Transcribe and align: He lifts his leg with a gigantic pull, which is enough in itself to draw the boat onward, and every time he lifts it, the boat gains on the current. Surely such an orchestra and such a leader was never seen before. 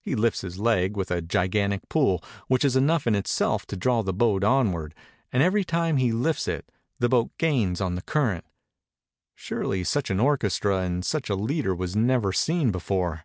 He 0.00 0.14
lifts 0.14 0.42
his 0.42 0.60
leg 0.60 0.96
with 0.96 1.10
a 1.10 1.20
gigantic 1.20 1.88
pull, 1.88 2.22
which 2.46 2.64
is 2.64 2.76
enough 2.76 3.04
in 3.04 3.16
itself 3.16 3.66
to 3.66 3.76
draw 3.76 4.00
the 4.04 4.12
boat 4.12 4.44
onward, 4.44 4.94
and 5.32 5.42
every 5.42 5.64
time 5.64 5.96
he 5.96 6.12
lifts 6.12 6.46
it, 6.46 6.70
the 7.00 7.08
boat 7.08 7.36
gains 7.36 7.80
on 7.80 7.96
the 7.96 8.02
current. 8.02 8.44
Surely 9.34 9.82
such 9.82 10.08
an 10.08 10.20
orchestra 10.20 10.82
and 10.82 11.04
such 11.04 11.28
a 11.28 11.34
leader 11.34 11.74
was 11.74 11.96
never 11.96 12.32
seen 12.32 12.70
before. 12.70 13.24